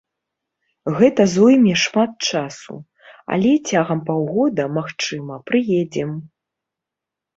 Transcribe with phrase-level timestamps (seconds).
[0.99, 2.75] Гэта зойме шмат часу,
[3.35, 6.11] але цягам паўгода, магчыма, прыедзем.